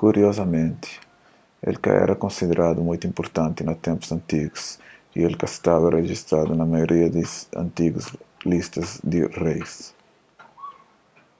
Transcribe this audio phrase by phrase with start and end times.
[0.00, 0.90] kuriozamenti
[1.68, 4.58] el é ka éra konsideradu mutu inpurtanti na ténpus antigu
[5.16, 7.22] y el ka staba rejistadu na maioria di
[7.62, 8.00] antigu
[8.50, 9.72] listas di reis